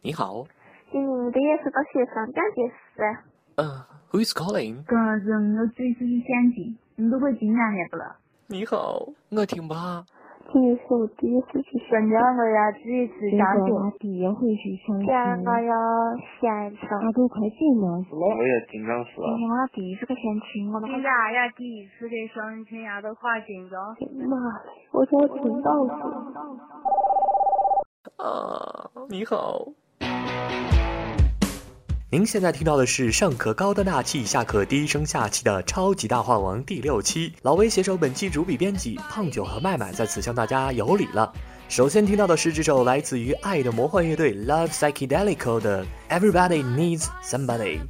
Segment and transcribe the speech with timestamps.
[0.00, 0.46] 你好。
[0.92, 3.02] 今年的也是到学生奖结束。
[3.56, 3.66] 嗯
[4.12, 4.84] ，Who is calling？
[4.86, 7.60] 个人我最是想进，你都会进来
[7.90, 8.14] 不了？
[8.46, 10.06] 你好，我听吧。
[10.50, 15.12] 今天是我第一次去新疆我要第一次上学，第一回去上学，
[15.44, 15.74] 我要
[16.40, 17.02] 献唱。
[17.02, 19.28] 他都快进了，我也紧张死了。
[19.34, 20.86] 今天我第一次去相亲，我都。
[20.86, 23.76] 人家呀，第一次的相亲呀，都快紧张。
[24.30, 25.92] 妈嘞，我都要听到了。
[28.16, 29.66] 啊，你好。
[32.10, 37.34] 您现在听到的是上可高端大气，下可低声下气的超级大话王第六期。
[37.42, 41.30] 老威携手本期主笔编辑胖九和麦麦在此向大家有礼了。
[41.68, 47.80] 首先听到的是这首来自于爱的魔幻乐队 Love Psychedelic 的 Everybody Needs Somebody。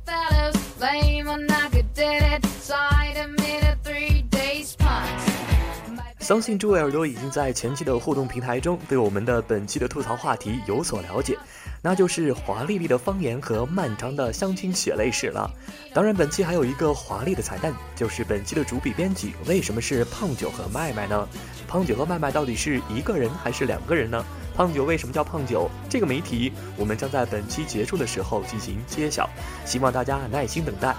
[6.19, 11.39] 相信诸位耳朵已经在前期的互动平台中对我们的本期的吐槽话题有所了解。
[11.81, 15.51] 那就是华丽丽的方言和漫长的相亲血泪史了。
[15.95, 21.29] 当然，本期还有一个华丽的彩蛋，就是本期的主笔编辑为什么是胖九和麦麦呢？
[21.67, 24.25] 胖九和麦麦到底是一个人还是两个人呢？
[24.57, 25.71] 胖九为什么叫胖九？
[25.89, 29.29] 这个谜题我们将在本期结束的时候进行揭晓，
[29.65, 30.95] 希望大家耐心等待。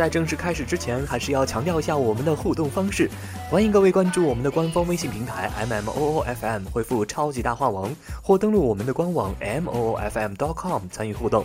[0.00, 3.06] 在正式开始之前，还是要强调一下我们的互动方式。
[3.50, 11.44] 欢迎各位关注我们的官方微信平台 M M O O F M，回复“超级大话王”或登录我们的官网 M O O F M dot com 参与互动。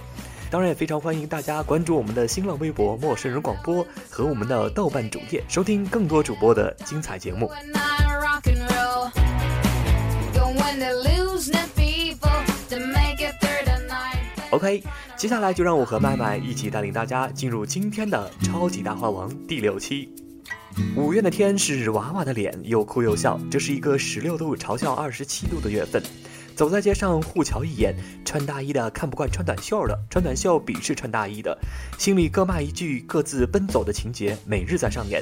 [0.50, 7.52] 当然，也非常欢迎大家关注我们的新浪微博“陌生人广播”和我们的豆瓣主页，收听更多主播的精彩节目。
[14.56, 14.82] OK，
[15.18, 20.10] 接下来就让我和麦麦一起带领大家进入今天的超级大话王第六期。
[20.96, 26.02] 五月的天是娃娃的脸，又哭又笑，这是一个十六度嘲笑二十七度的月份。
[26.56, 31.58] 走在街上互瞧一眼，穿大衣的看不惯穿短袖的，穿短袖鄙视穿大衣的，
[31.98, 35.22] 心里各骂一句，各自奔走的情节每日在上演。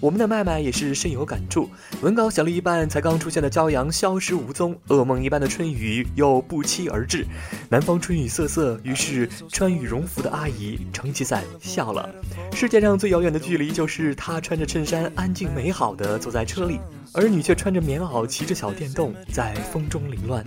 [0.00, 1.68] 我们的麦麦也是深有感触，
[2.02, 7.26] 文稿写了一半，才刚出现的骄阳消失无踪，噩梦一般的春雨又不期而至。
[7.68, 12.08] 南方春雨瑟瑟，于是穿羽绒服的阿姨撑起伞笑了。
[12.52, 16.78] 世界上最遥远的距离，就是她穿着衬衫，安静美好的坐在车里。
[17.14, 20.44] 儿女却穿着棉袄，骑着小电动，在风中凌乱，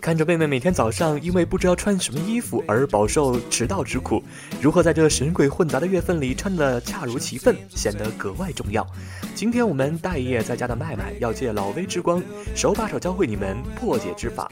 [0.00, 4.22] 看着妹妹每天早上因为不知道穿什么衣服而饱受迟到之苦，
[4.60, 8.86] 如何在这神鬼混杂的月份里穿得恰如其分，显得格外重要。
[9.34, 12.22] 今天我们待业在家的麦麦要借老威之光，
[12.54, 14.48] 手把手教会你们破解之法。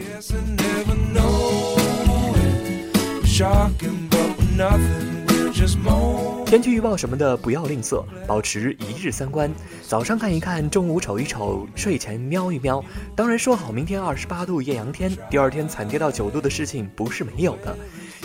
[6.52, 9.50] 天气预报什么的不要吝啬，保持一日三观。
[9.88, 12.84] 早上看一看，中午瞅一瞅，睡前瞄一瞄。
[13.16, 17.74] 当然，说好明天二十八度艳阳天，第二天惨跌到九度的事情不是没有的。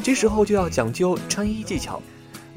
[0.03, 2.01] 这时候就要讲究穿衣技巧。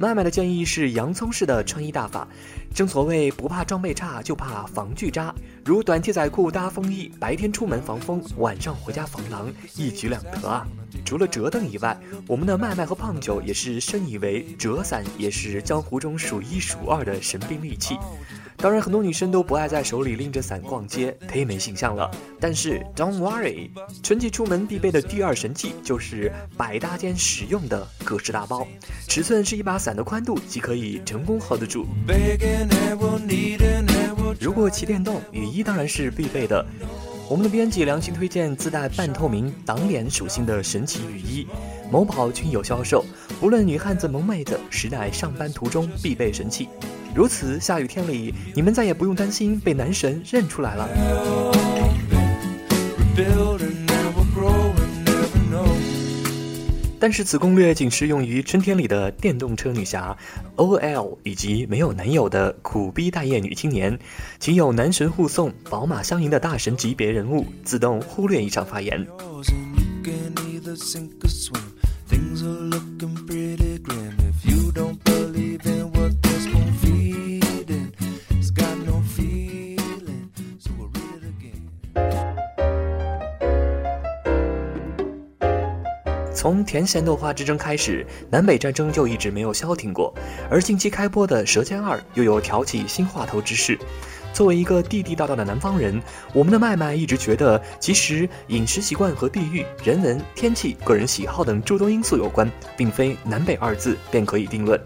[0.01, 2.27] 麦麦的建议是洋葱式的穿衣大法。
[2.75, 5.35] 正所谓不怕装备差，就怕防具渣。
[5.63, 10.67] 如短 T 仔裤搭风衣，白天出门防风，晚上回家防狼，一举两得啊！
[11.05, 11.95] 除了折凳以外，
[12.27, 17.99] 我们的麦麦和胖九也是深以为折伞也是江湖中数一数二的神兵利器。
[18.63, 22.11] 当然，很多女生都不爱在手里拎着伞逛街，忒没形象了。
[22.39, 23.71] 但是，Don't worry，
[24.03, 28.69] 春季出门必备的第二神器就是百搭兼实用的格式大包，
[29.09, 31.87] 尺寸是一把伞的宽度即可以成功 hold 得住。
[34.39, 36.65] 如果骑电动，雨衣当然是必备的。
[37.31, 41.47] 我们的编辑良心推荐自带半透明挡脸属性的神奇雨衣，
[41.91, 43.07] 某宝均有销售。
[43.41, 46.69] 不论女汉子萌妹子，实乃上班途中必备神器。
[47.15, 50.89] 如此，下雨天里，你们再也不用担心被男神认出来了。
[57.03, 60.17] 但是此攻略仅适用于春天里的电动车女侠
[60.57, 63.99] ，OL 以及没有男友的苦逼待业女青年，
[64.39, 69.07] 请有男神护送、宝马相迎的大神级别人物自动忽略以上发言。
[86.41, 90.11] 从甜咸豆花之争开始，南北战争就一直没有消停过。
[90.49, 93.79] 而近期开播的《舌尖二》又有挑起新话头之势。
[94.33, 96.01] 作为一个地地道道的南方人，
[96.33, 104.81] 我们的麦麦一直觉得，其实饮食习惯和地域、人文、天气、个人喜好等诸多因素有关，并非南北二字便可以定论。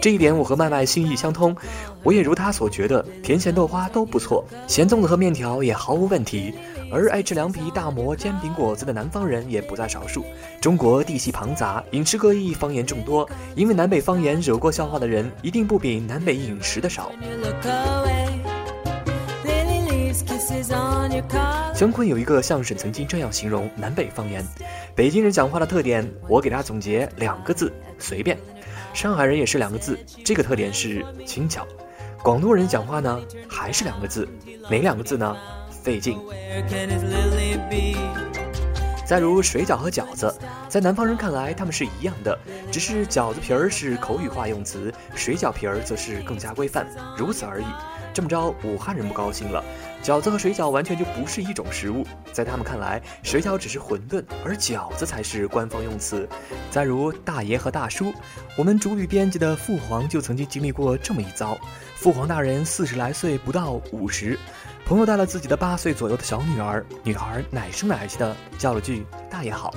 [0.00, 1.56] 这一点我和麦麦心意相通，
[2.04, 6.54] 我也如他所觉得，甜咸豆花都不错，咸粽子和面条也毫无问题。
[6.92, 10.24] 而爱吃凉皮、大馍、煎饼果子的南方人也不在少数。
[10.60, 17.12] 中国地系庞杂，饮食各异，方言众多，因为南北方言惹过笑话的人，一定不比南北饮食的少。
[21.74, 24.44] 姜昆有一个相声，曾经这样形容南北方言：
[24.94, 28.36] 北京人讲话的特点，我给大家总结两个字，随便；
[28.92, 31.62] 上海人也是两个字，这个特点是轻巧；
[32.22, 34.28] 广东人讲话呢，还是两个字，
[34.68, 35.34] 哪两个字呢？
[35.82, 36.18] 费劲。
[39.04, 40.32] 再如水饺和饺子，
[40.68, 42.38] 在南方人看来，他们是一样的，
[42.70, 46.86] 只是饺子皮儿是口语化用词，水饺皮儿则是更加规范，
[47.16, 47.64] 如此而已。
[48.14, 49.64] 这么着，武汉人不高兴了，
[50.00, 56.28] 饺子和水饺完全就不是一种食物，在他们看来，水饺只是馄饨，而饺子才是官方用词。
[56.70, 58.12] 再如大爷和大叔，
[58.56, 61.58] 我们主笔编辑的父皇就曾经经历过这么一遭，
[61.96, 64.38] 父皇大人四十来岁，不到五十。
[64.90, 69.72] 朋友带了自己的八岁左右的小女儿，女孩奶声奶气的叫了句“大爷好”，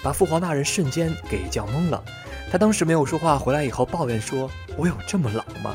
[0.00, 2.00] 把父皇大人瞬间给叫懵了。
[2.48, 4.48] 他当时没有说话，回来以后抱怨说
[4.78, 5.74] ：“我有这么老吗？”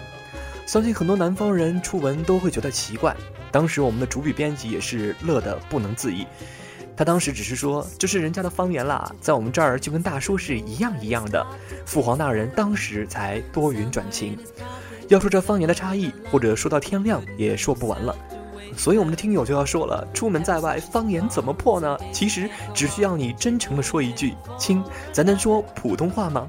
[0.65, 3.13] 相信很多南方人初闻都会觉得奇怪。
[3.51, 6.25] 当时我们的主笔编辑也是乐得不能自已。
[6.95, 11.45] 他当时只是说：“这是人家的方言啦，在我们这儿就跟大叔是一样一样的。”
[11.85, 14.39] 父皇大人当时才多云转晴。
[15.09, 18.15] 要说这方言的差异，或者说到天亮也说不完了。
[18.77, 21.97] 所以我们的听友就要说了：出门在外，方言怎么破呢？
[22.11, 26.47] 其实只需要你真诚的说一句“亲”，咱能说普通话吗？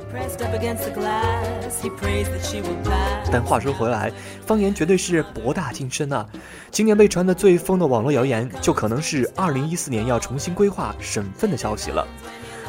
[3.33, 4.13] 但话说回来，
[4.47, 6.27] 方言绝对是博大精深啊！
[6.71, 12.07] 今年被传的最疯的网络谣言，就可能是2014年要重新规划省份的消息了。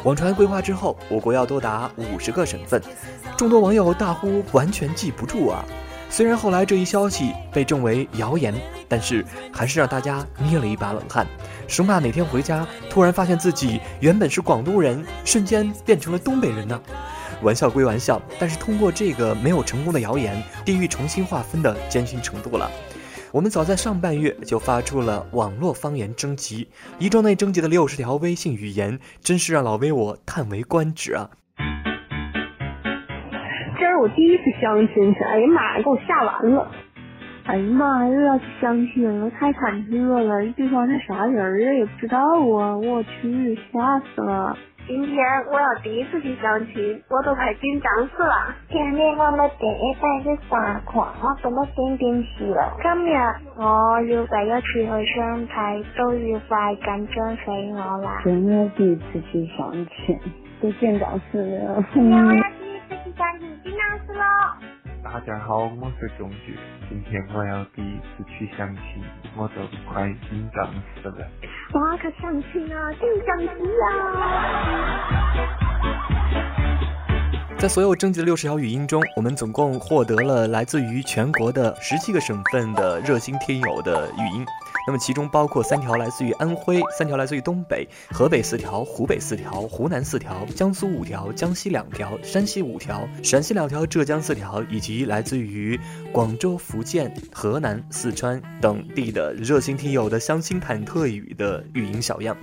[0.04, 2.80] 网传规划之后，我国要多达五十个省份，
[3.36, 5.64] 众多网友大呼完全记不住啊！
[6.08, 8.54] 虽然后来这一消息被证为谣言，
[8.88, 11.26] 但是还是让大家捏了一把冷汗，
[11.68, 16.80] 生怕哪天回家突然发现自己原本是广东人，瞬间变成了东北人呢。
[17.42, 22.70] 玩笑归玩笑，但是通过这个没有成功的谣言，地域重新划分的艰辛程度了。
[23.30, 26.66] 我们早在上半月就发出了网络方言征集，
[26.98, 31.28] 一周内征集的六十条微信语言，真是让老威我叹为观止啊！
[34.06, 36.70] 我第一次相亲去，哎呀妈呀，给我吓完了！
[37.46, 40.52] 哎呀妈呀，又要去相亲了，太忐忑了。
[40.52, 41.72] 对方是啥人啊？
[41.74, 42.78] 也不知道啊！
[42.78, 44.56] 我去，吓死了！
[44.86, 45.16] 今天
[45.50, 48.54] 我要第一次去相亲，我都快紧张死了。
[48.70, 52.76] 今天我们第一班是三款，我怎么点点死了？
[52.80, 53.16] 今日
[53.56, 54.86] 我要第一次去
[55.16, 58.20] 相亲，都要快紧张死我啦！
[58.22, 60.16] 今日第一次去相亲，
[60.62, 61.84] 都紧张死了。
[65.02, 66.58] 大家好，我是钟局。
[66.88, 69.02] 今天我要第一次去相亲，
[69.34, 70.68] 我都快紧张
[71.02, 71.26] 死了。
[71.72, 73.46] 哇，可相亲啊，紧张死
[73.88, 75.65] 啊！
[77.66, 84.46] 在所有征集的六十条语音中，我们总共获得了来自于全国的十七个省份的热心听友的语音。
[84.86, 95.76] 那么其中包括三条来自于安徽，三条来自于东北，河北四条，湖北四条，湖南四条，江苏五条，江西两条，山西五条，陕西两条，浙江四条，以及来自于
[96.12, 102.36] 广州、福建、河南、四川等地的热心听友的相亲忐忑语的语音小样。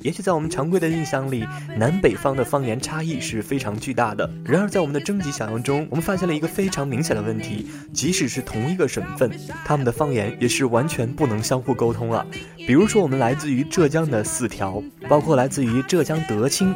[0.00, 1.46] 也许在我们常规的印象里，
[1.76, 4.28] 南北方的方言差异是非常巨大的。
[4.44, 9.30] 然而，在我们的征集想象中，我们发现了一个非常明显的问题：即使是同一个省份，
[9.64, 12.26] 他们的方言也是完全不能相互沟通了。
[12.66, 16.74] 比如说，我们来自于浙江的四条，包括来自于浙江德清。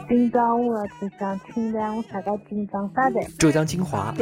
[3.39, 4.13] 浙江金华。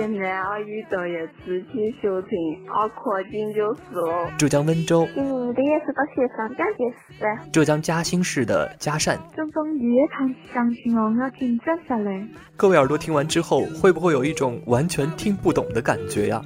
[4.38, 5.08] 浙江温州。
[5.14, 6.84] 今年的也是个学生奖的
[7.18, 7.50] 事。
[7.50, 9.18] 浙江嘉兴市的嘉善。
[9.34, 12.28] 这种乐坛相亲哦，要听真下来。
[12.54, 16.42] 各位耳朵听完之后，会不会有一种完全听不懂的感觉呀？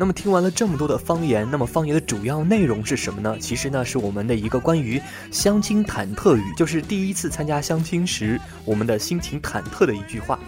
[0.00, 3.36] 那么听完了这么多的方言，那么方言的主要内容是什么呢？
[3.40, 5.02] 其实呢，是我们的一个关于
[5.32, 10.38] 相亲忐忑语，就是第一次参加相亲时我们的心情忐忑的一句话。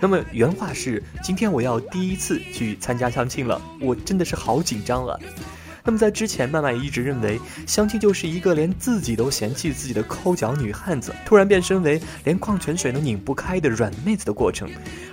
[0.00, 5.18] 那么原话是：今天我要第一次去参加相亲了，我真的是好紧张啊。
[5.84, 14.68] 那么在之前，曼曼也一直认为相亲就是一个连自己都嫌弃自己的抠脚女汉子，突然变身为连矿泉水都拧不开的软妹子的过程。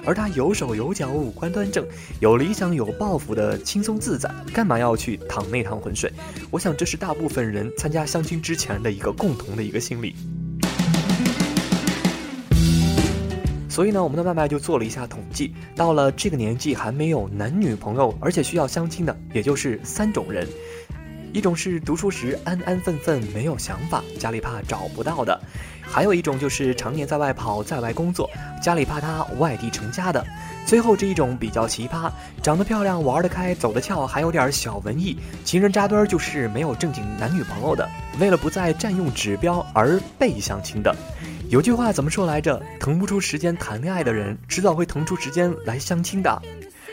[0.06, 1.86] 而她有手有脚，五官端正，
[2.20, 6.12] 有理想有抱负的轻松自在，干嘛要去趟那趟浑水？
[6.52, 10.16] 我想这是大部分人参加相亲之前的一个共同的一个心理。
[13.78, 20.48] 所以呢，我们的麦麦就做了一下统计，到了这个年纪还没有男女朋友，而且需要相亲的，也就是三种人。
[21.32, 25.40] 一种是读书时安安分分没有想法，家里怕找不到的；
[25.84, 28.28] 还有一种就是常年在外跑，在外工作，
[28.64, 30.24] 家里怕他外地成家的；
[30.66, 32.10] 最后这一种比较奇葩，
[32.42, 35.16] 长得漂亮，玩得开，走得俏，还有点小文艺，
[35.46, 37.88] 情人扎堆儿，就是没有正经男女朋友的，
[38.20, 40.96] 为了不再占用指标而被相亲的。
[41.50, 42.62] 有句话怎么说来着？
[42.78, 46.42] 腾不出时间谈恋爱的人，迟早会腾出时间来相亲的。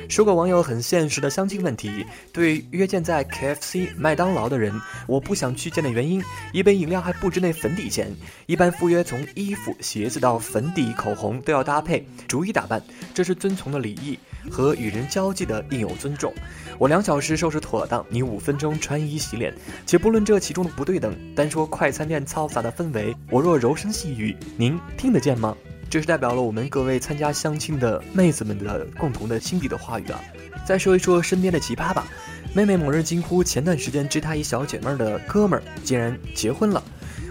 [0.09, 4.73] 说个网友很现实的相亲问题：对约见在 KFC、麦当劳的人，
[5.07, 8.13] 我不想去见的原因，一杯饮料还不值那粉底钱。
[8.47, 12.83] 一般赴约从衣服、鞋子到粉底、口红都要搭配，逐一打扮，
[13.13, 14.19] 这是遵从的礼仪
[14.51, 16.33] 和与人交际的应有尊重。
[16.79, 19.53] 我两小时收拾妥当，你五分钟穿衣洗脸。
[19.87, 25.57] 且不论这其中的不对等，单说快餐店嘈杂的氛围，我若柔声细语，您听得见吗？
[25.95, 30.21] 这是代表了我们各位参加相亲的妹子们的共同的心底的话语啊！
[30.67, 32.05] 再说一说身边的奇葩吧。
[32.53, 36.83] 妹妹某日惊呼，前段时间追她一小姐妹的哥们儿竟然结婚了。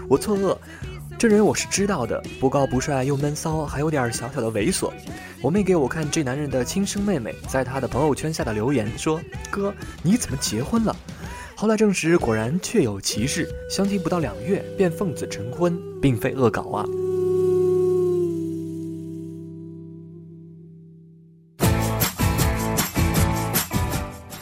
[0.08, 0.56] 我错愕，
[1.18, 4.90] 这人我是知道的，不高不帅又闷骚，还有点小小的猥琐。
[5.42, 9.20] 我妹给我看这男人的亲生妹妹在他的朋友圈下的留言，说
[9.52, 10.96] ：“哥，你怎么结婚了？”
[11.54, 16.86] 后来证实，果然确有其事，相亲不到两月便奉子成婚，并非恶搞啊。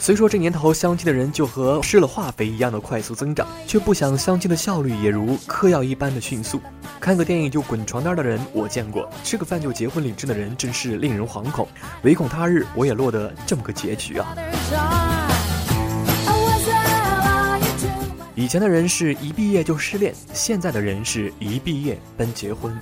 [0.03, 6.59] 虽说这年头相亲的人就和施了化肥一样的快速增长，却不想相亲的效率也如嗑药一般的迅速。
[6.99, 11.65] 看个电影就滚床单的人我见过，吃个饭就结婚领证的人真是令人惶恐。
[12.01, 14.35] 唯恐他日我也落得这么个结局啊！
[18.35, 22.77] 以前的人是一毕业就失恋，现在的人是一毕业奔结婚。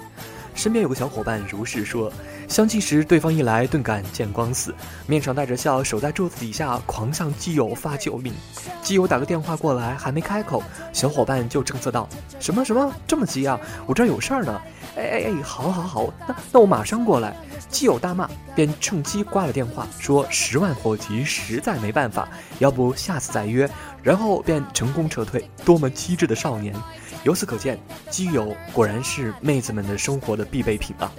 [0.53, 2.11] 身边有个小伙伴如是说，
[2.47, 4.73] 相亲时对方一来，顿感见光死，
[5.07, 8.33] 面上带着笑，守在桌子底下狂向基友发救命。
[8.81, 12.07] 基友打个电话过来，还没开口，小伙伴就正色道
[12.39, 13.59] ：“什么什么这么急啊？
[13.85, 14.61] 我这儿有事儿呢。”
[14.97, 17.33] 哎哎哎，好好好，那那我马上过来。
[17.69, 22.27] 基友大骂，便趁机挂了电话，说十万火急，实在没办法，
[22.59, 23.69] 要不下次再约。
[24.03, 25.49] 然后便成功撤退。
[25.63, 26.75] 多么机智的少年！
[27.23, 31.11] 由此可见，基友果然是妹子们的生活的必备品啊。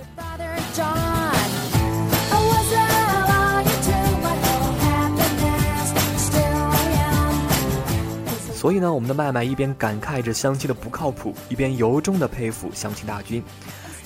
[8.54, 13.42] 所以呢，我们的麦麦一边感慨着相亲的不靠谱，一边由衷的佩服相亲大军。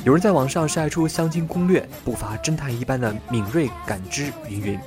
[0.04, 4.80] 有人在网上晒出相亲攻略，不乏侦探一般的敏锐感知，云云。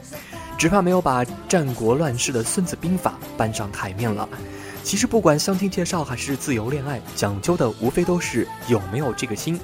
[0.57, 4.27] 只怕没有把战国乱世的《孙子兵法》搬上台面了。
[4.83, 9.59] 其实不管相亲介绍还是自由恋爱，讲究的无非都是有没有这个心。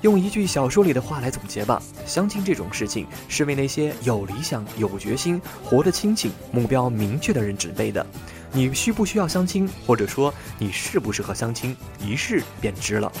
[0.00, 8.04] 用一句小说里的话来总结吧：相亲这种事情是为那些有理想、有决心、活得清醒、目标明确的人准备的。
[8.52, 13.12] 你需不需要相亲，或者说你适不适合相亲，一试便知了。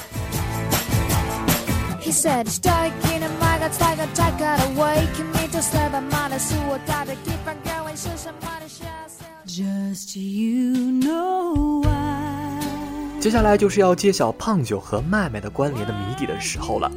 [13.20, 16.88] 接下来就是要揭晓胖九和麦麦的关联的谜底的时候了。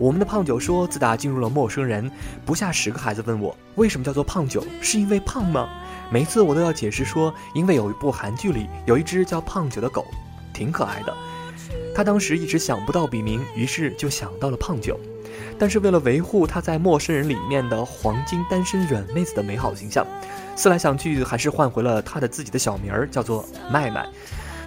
[0.00, 2.10] 我们的胖九说，自打进入了陌生人，
[2.44, 5.68] 不下十个孩子问我为什么叫做胖九，是因为胖吗？
[6.10, 10.04] 每次我都要解释说，因为有一部韩剧里有一只叫胖九的狗，
[10.52, 11.14] 挺可爱的。
[11.94, 14.98] 他当时一直想不到笔名，于是就想到了胖九。
[15.58, 20.06] 但是为了维护他在陌生人里面的黄金单身软妹子的美好形象，
[20.56, 24.06] 思来想去还是换回了他的自己的小名儿，叫做麦麦。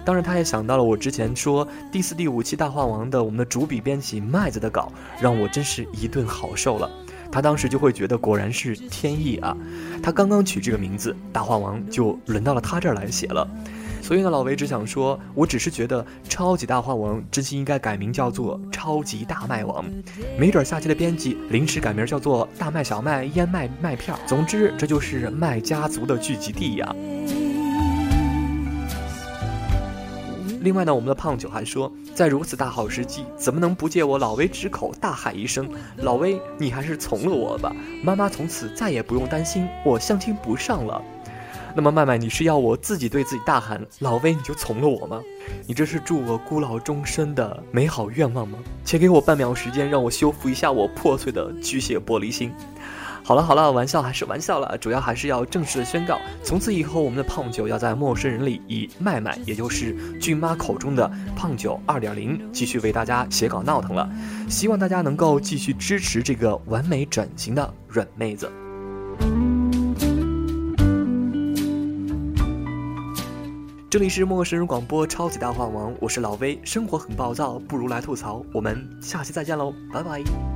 [0.04, 6.88] 当然，他也想到了我之前说第四、第五期大话王的我们的主笔编辑麦子的稿，让我真是一顿好受了。
[7.32, 9.56] 他当时就会觉得果然是天意啊！
[10.00, 13.46] 他刚刚取这个名字，大话王就轮到了他这儿来写了。
[14.06, 19.84] 所以呢，老维只想说，我只是觉得超级大话王真心应该改名叫做超级大麦王，
[20.38, 24.16] 没准下期的编辑临时改名叫做大麦小麦燕麦麦片。
[24.24, 26.94] 总之，这就是麦家族的聚集地呀。
[30.60, 37.74] 另外呢，我们的胖九还说，在如此大好时机，怎么能不借我老威之口大喊一声：“老威，你还是从了我吧！
[38.04, 41.02] 妈妈从此再也不用担心我相亲不上了。”
[41.76, 45.20] 那么麦麦，你是要我自己对自己大喊“老威，你就从了我吗？”
[45.68, 48.58] 你这是祝我孤老终身的美好愿望吗？
[48.82, 52.50] 且给我半秒时间，让我修复一下我破碎的巨蟹玻璃心。
[53.22, 61.06] 好了好了，玩笑还是玩笑了，主要还是要正式的宣告，从此以后我们的胖九要在陌生人里以麦麦，也就是俊妈口中的
[61.36, 64.08] 胖九二点零，继续为大家写稿闹腾了。
[64.48, 68.50] 希望大家能够继续支持这个完美转型的软妹子。
[73.88, 76.58] 这里是陌生人广播超级大话王，我是老威。
[76.64, 78.44] 生活很暴躁，不如来吐槽。
[78.52, 80.55] 我们下期再见喽，拜拜。